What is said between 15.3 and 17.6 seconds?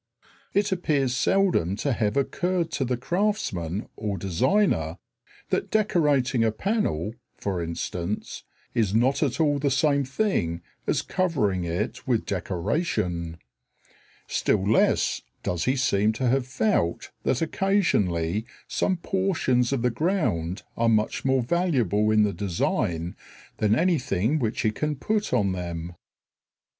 does he seem to have felt that